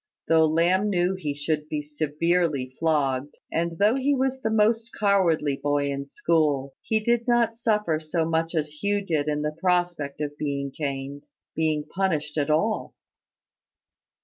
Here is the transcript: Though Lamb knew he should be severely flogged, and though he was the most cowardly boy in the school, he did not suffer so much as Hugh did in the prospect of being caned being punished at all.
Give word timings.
Though 0.27 0.47
Lamb 0.47 0.89
knew 0.89 1.13
he 1.13 1.35
should 1.35 1.69
be 1.69 1.83
severely 1.83 2.73
flogged, 2.79 3.37
and 3.51 3.77
though 3.77 3.93
he 3.93 4.15
was 4.15 4.41
the 4.41 4.49
most 4.49 4.89
cowardly 4.99 5.55
boy 5.57 5.91
in 5.91 6.05
the 6.05 6.09
school, 6.09 6.73
he 6.81 6.99
did 6.99 7.27
not 7.27 7.59
suffer 7.59 7.99
so 7.99 8.25
much 8.27 8.55
as 8.55 8.81
Hugh 8.81 9.01
did 9.05 9.27
in 9.27 9.43
the 9.43 9.55
prospect 9.59 10.19
of 10.19 10.35
being 10.39 10.71
caned 10.71 11.27
being 11.55 11.83
punished 11.83 12.39
at 12.39 12.49
all. 12.49 12.95